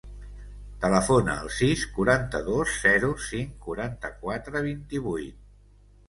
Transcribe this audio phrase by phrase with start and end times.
[0.83, 5.37] Telefona al sis, quaranta-dos, zero, cinc, quaranta-quatre, vint-i-vuit.